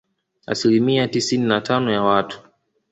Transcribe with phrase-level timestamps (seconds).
[0.47, 2.43] Asilimia tisini na tano ya watu